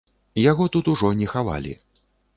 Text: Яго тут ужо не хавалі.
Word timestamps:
Яго 0.51 0.65
тут 0.75 0.89
ужо 0.93 1.11
не 1.21 1.27
хавалі. 1.35 1.79